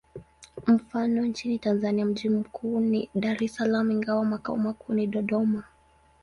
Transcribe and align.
Mfano: 0.67 1.21
nchini 1.25 1.59
Tanzania 1.59 2.05
mji 2.05 2.29
mkubwa 2.29 2.81
ni 2.81 3.09
Dar 3.15 3.43
es 3.43 3.55
Salaam, 3.55 3.91
ingawa 3.91 4.25
makao 4.25 4.57
makuu 4.57 4.93
ni 4.93 5.07
Dodoma. 5.07 5.63